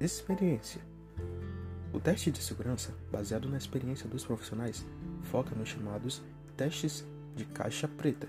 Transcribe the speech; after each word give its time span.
Experiência. 0.00 0.80
O 1.92 2.00
teste 2.00 2.30
de 2.30 2.42
segurança, 2.42 2.90
baseado 3.12 3.50
na 3.50 3.58
experiência 3.58 4.08
dos 4.08 4.24
profissionais, 4.24 4.82
foca 5.24 5.54
nos 5.54 5.68
chamados 5.68 6.22
testes 6.56 7.04
de 7.36 7.44
caixa 7.44 7.86
preta. 7.86 8.26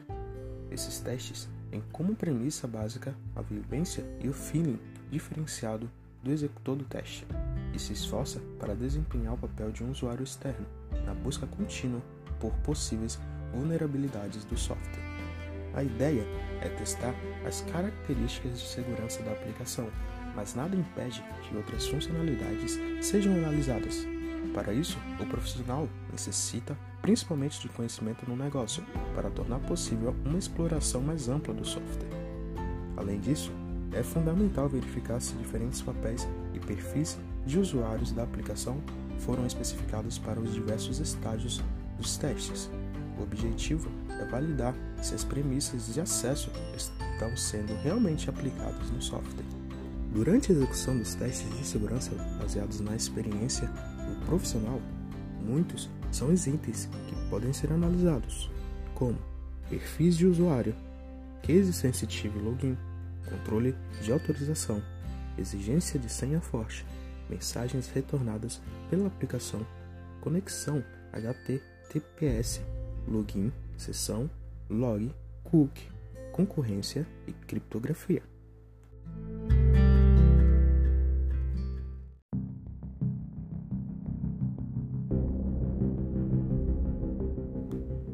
Esses 0.69 0.99
testes 0.99 1.47
têm 1.69 1.81
como 1.93 2.13
premissa 2.13 2.67
básica 2.67 3.15
a 3.33 3.41
vivência 3.41 4.03
e 4.21 4.27
o 4.27 4.33
feeling 4.33 4.77
diferenciado 5.09 5.89
do 6.21 6.29
executor 6.33 6.75
do 6.75 6.83
teste 6.83 7.25
e 7.73 7.79
se 7.79 7.93
esforça 7.93 8.41
para 8.59 8.75
desempenhar 8.75 9.35
o 9.35 9.37
papel 9.37 9.71
de 9.71 9.81
um 9.81 9.91
usuário 9.91 10.25
externo 10.25 10.65
na 11.05 11.13
busca 11.13 11.47
contínua 11.47 12.01
por 12.37 12.51
possíveis 12.65 13.17
vulnerabilidades 13.53 14.43
do 14.43 14.57
software. 14.57 15.11
A 15.73 15.81
ideia 15.81 16.25
é 16.61 16.67
testar 16.67 17.15
as 17.47 17.61
características 17.61 18.59
de 18.59 18.67
segurança 18.67 19.23
da 19.23 19.31
aplicação, 19.31 19.89
mas 20.35 20.55
nada 20.55 20.75
impede 20.75 21.23
que 21.43 21.55
outras 21.55 21.87
funcionalidades 21.87 22.79
sejam 23.01 23.33
analisadas. 23.33 24.05
Para 24.53 24.73
isso, 24.73 24.97
o 25.19 25.25
profissional 25.25 25.87
necessita 26.11 26.77
principalmente 27.01 27.61
de 27.61 27.69
conhecimento 27.69 28.29
no 28.29 28.35
negócio 28.35 28.83
para 29.15 29.29
tornar 29.29 29.59
possível 29.59 30.15
uma 30.25 30.37
exploração 30.37 31.01
mais 31.01 31.29
ampla 31.29 31.53
do 31.53 31.65
software. 31.65 32.09
Além 32.97 33.19
disso, 33.19 33.51
é 33.93 34.03
fundamental 34.03 34.69
verificar 34.69 35.19
se 35.19 35.33
diferentes 35.35 35.81
papéis 35.81 36.27
e 36.53 36.59
perfis 36.59 37.17
de 37.45 37.59
usuários 37.59 38.11
da 38.11 38.23
aplicação 38.23 38.81
foram 39.19 39.45
especificados 39.45 40.17
para 40.17 40.39
os 40.39 40.53
diversos 40.53 40.99
estágios 40.99 41.61
dos 41.97 42.17
testes. 42.17 42.69
O 43.19 43.23
objetivo 43.23 43.89
é 44.19 44.25
validar 44.25 44.73
se 45.01 45.13
as 45.13 45.23
premissas 45.23 45.93
de 45.93 46.01
acesso 46.01 46.49
estão 46.75 47.35
sendo 47.35 47.73
realmente 47.83 48.29
aplicadas 48.29 48.89
no 48.91 49.01
software. 49.01 49.45
Durante 50.13 50.51
a 50.51 50.55
execução 50.55 50.97
dos 50.97 51.15
testes 51.15 51.49
de 51.57 51.65
segurança 51.65 52.11
baseados 52.37 52.81
na 52.81 52.93
experiência 52.93 53.65
do 53.67 54.25
profissional, 54.25 54.81
muitos 55.41 55.89
são 56.11 56.33
os 56.33 56.45
itens 56.47 56.89
que 57.07 57.29
podem 57.29 57.53
ser 57.53 57.71
analisados, 57.71 58.51
como 58.93 59.17
perfis 59.69 60.17
de 60.17 60.27
usuário, 60.27 60.75
case 61.41 61.71
sensitive 61.71 62.37
login, 62.39 62.77
controle 63.29 63.73
de 64.01 64.11
autorização, 64.11 64.83
exigência 65.37 65.97
de 65.97 66.11
senha 66.11 66.41
forte, 66.41 66.85
mensagens 67.29 67.87
retornadas 67.87 68.61
pela 68.89 69.07
aplicação, 69.07 69.65
conexão 70.19 70.83
HTTPS, 71.13 72.61
login, 73.07 73.49
sessão, 73.77 74.29
log, 74.69 75.09
cookie, 75.45 75.89
concorrência 76.33 77.07
e 77.25 77.31
criptografia. 77.31 78.30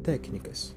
Técnicas 0.08 0.74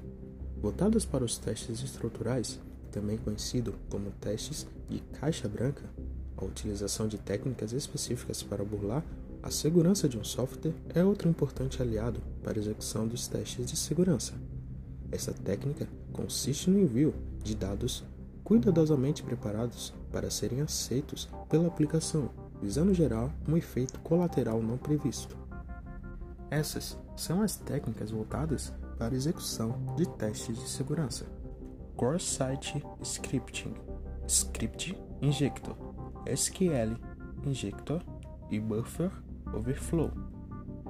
voltadas 0.61 1.05
para 1.05 1.23
os 1.23 1.37
testes 1.37 1.81
estruturais, 1.81 2.59
também 2.91 3.17
conhecido 3.17 3.73
como 3.89 4.11
testes 4.11 4.67
de 4.89 4.99
caixa 5.21 5.47
branca, 5.47 5.89
a 6.35 6.43
utilização 6.43 7.07
de 7.07 7.17
técnicas 7.17 7.71
específicas 7.71 8.43
para 8.43 8.61
burlar 8.65 9.05
a 9.41 9.49
segurança 9.49 10.09
de 10.09 10.17
um 10.17 10.23
software 10.25 10.73
é 10.93 11.01
outro 11.01 11.29
importante 11.29 11.81
aliado 11.81 12.21
para 12.43 12.59
a 12.59 12.61
execução 12.61 13.07
dos 13.07 13.25
testes 13.25 13.65
de 13.65 13.77
segurança. 13.77 14.33
Essa 15.09 15.31
técnica 15.31 15.87
consiste 16.11 16.69
no 16.69 16.77
envio 16.77 17.13
de 17.41 17.55
dados 17.55 18.03
cuidadosamente 18.43 19.23
preparados 19.23 19.93
para 20.11 20.29
serem 20.29 20.59
aceitos 20.59 21.29
pela 21.47 21.67
aplicação, 21.67 22.29
visando 22.61 22.93
gerar 22.93 23.33
um 23.47 23.55
efeito 23.55 23.97
colateral 24.01 24.61
não 24.61 24.77
previsto. 24.77 25.37
Essas 26.49 26.97
são 27.15 27.41
as 27.41 27.55
técnicas 27.55 28.11
voltadas 28.11 28.73
para 29.01 29.15
execução 29.15 29.95
de 29.97 30.07
testes 30.07 30.55
de 30.55 30.69
segurança. 30.69 31.25
Core 31.97 32.19
Site 32.19 32.85
Scripting, 33.01 33.73
Script 34.27 34.95
Injector, 35.19 35.75
SQL 36.27 36.95
Injector 37.43 38.03
e 38.51 38.59
Buffer 38.59 39.09
Overflow. 39.55 40.11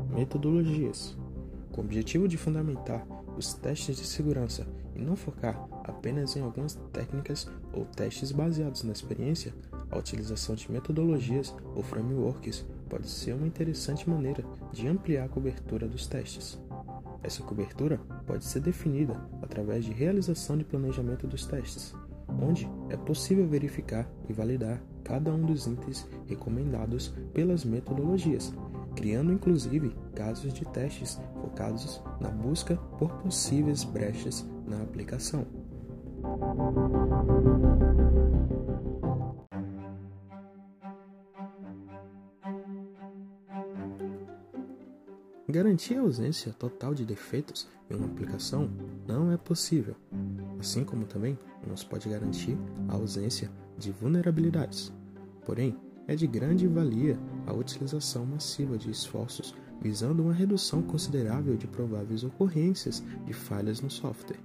Metodologias 0.09 1.17
com 1.71 1.79
o 1.79 1.85
objetivo 1.85 2.27
de 2.27 2.35
fundamentar 2.35 3.07
os 3.37 3.53
testes 3.53 3.95
de 3.95 4.05
segurança 4.05 4.67
e 4.93 4.99
não 4.99 5.15
focar 5.15 5.65
apenas 5.85 6.35
em 6.35 6.41
algumas 6.41 6.75
técnicas 6.91 7.47
ou 7.71 7.85
testes 7.85 8.33
baseados 8.33 8.83
na 8.83 8.91
experiência, 8.91 9.53
a 9.89 9.97
utilização 9.97 10.53
de 10.53 10.69
metodologias 10.69 11.55
ou 11.73 11.81
frameworks 11.81 12.65
pode 12.89 13.09
ser 13.09 13.31
uma 13.31 13.47
interessante 13.47 14.09
maneira 14.09 14.43
de 14.73 14.85
ampliar 14.85 15.23
a 15.23 15.29
cobertura 15.29 15.87
dos 15.87 16.07
testes. 16.07 16.59
Essa 17.23 17.43
cobertura 17.43 17.99
pode 18.25 18.43
ser 18.45 18.61
definida 18.61 19.15
através 19.41 19.85
de 19.85 19.91
realização 19.91 20.57
de 20.57 20.63
planejamento 20.63 21.27
dos 21.27 21.45
testes, 21.45 21.95
onde 22.41 22.69
é 22.89 22.97
possível 22.97 23.47
verificar 23.47 24.09
e 24.27 24.33
validar 24.33 24.81
cada 25.03 25.31
um 25.31 25.45
dos 25.45 25.67
itens 25.67 26.07
recomendados 26.27 27.13
pelas 27.33 27.63
metodologias, 27.63 28.53
criando 28.95 29.31
inclusive 29.31 29.95
casos 30.15 30.53
de 30.53 30.65
testes 30.65 31.19
focados 31.41 32.01
na 32.19 32.29
busca 32.29 32.75
por 32.97 33.11
possíveis 33.17 33.83
brechas 33.83 34.45
na 34.65 34.81
aplicação. 34.81 35.45
Garantir 45.51 45.97
a 45.97 46.01
ausência 46.01 46.53
total 46.53 46.93
de 46.93 47.03
defeitos 47.03 47.67
em 47.89 47.95
uma 47.95 48.05
aplicação 48.05 48.69
não 49.05 49.33
é 49.33 49.35
possível, 49.35 49.97
assim 50.57 50.85
como 50.85 51.05
também 51.05 51.37
não 51.67 51.75
se 51.75 51.85
pode 51.85 52.07
garantir 52.07 52.57
a 52.87 52.93
ausência 52.93 53.51
de 53.77 53.91
vulnerabilidades. 53.91 54.93
Porém, 55.45 55.75
é 56.07 56.15
de 56.15 56.25
grande 56.25 56.67
valia 56.67 57.19
a 57.45 57.51
utilização 57.51 58.25
massiva 58.25 58.77
de 58.77 58.89
esforços 58.89 59.53
visando 59.81 60.23
uma 60.23 60.31
redução 60.31 60.81
considerável 60.81 61.57
de 61.57 61.67
prováveis 61.67 62.23
ocorrências 62.23 63.03
de 63.25 63.33
falhas 63.33 63.81
no 63.81 63.89
software. 63.89 64.39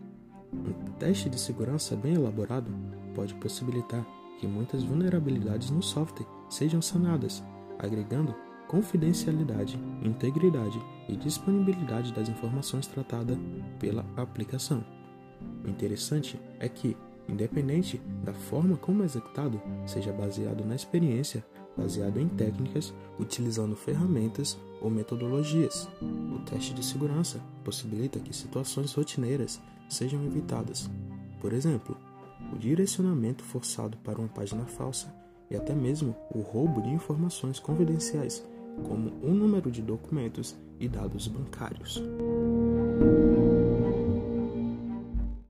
Um 0.52 0.90
teste 0.98 1.30
de 1.30 1.38
segurança 1.38 1.94
bem 1.94 2.14
elaborado 2.14 2.72
pode 3.14 3.32
possibilitar 3.36 4.04
que 4.40 4.46
muitas 4.48 4.82
vulnerabilidades 4.82 5.70
no 5.70 5.84
software 5.84 6.26
sejam 6.50 6.82
sanadas, 6.82 7.44
agregando 7.78 8.34
confidencialidade, 8.68 9.78
integridade 10.02 10.80
e 11.08 11.16
disponibilidade 11.16 12.12
das 12.12 12.28
informações 12.28 12.86
tratadas 12.86 13.38
pela 13.78 14.04
aplicação. 14.16 14.84
O 15.64 15.68
interessante 15.68 16.40
é 16.58 16.68
que, 16.68 16.96
independente 17.28 18.00
da 18.24 18.32
forma 18.32 18.76
como 18.76 19.02
é 19.02 19.06
executado, 19.06 19.60
seja 19.86 20.12
baseado 20.12 20.64
na 20.64 20.74
experiência, 20.74 21.44
baseado 21.76 22.18
em 22.18 22.28
técnicas, 22.28 22.94
utilizando 23.18 23.76
ferramentas 23.76 24.58
ou 24.80 24.90
metodologias. 24.90 25.88
O 26.00 26.38
teste 26.40 26.72
de 26.72 26.84
segurança 26.84 27.40
possibilita 27.64 28.20
que 28.20 28.34
situações 28.34 28.92
rotineiras 28.94 29.60
sejam 29.88 30.24
evitadas. 30.24 30.90
Por 31.40 31.52
exemplo, 31.52 31.96
o 32.52 32.56
direcionamento 32.56 33.44
forçado 33.44 33.96
para 33.98 34.18
uma 34.18 34.28
página 34.28 34.64
falsa 34.66 35.12
e 35.50 35.56
até 35.56 35.74
mesmo 35.74 36.16
o 36.34 36.40
roubo 36.40 36.82
de 36.82 36.88
informações 36.88 37.58
confidenciais, 37.60 38.44
como 38.82 39.12
o 39.22 39.32
número 39.32 39.70
de 39.70 39.82
documentos 39.82 40.56
e 40.78 40.88
dados 40.88 41.28
bancários. 41.28 42.02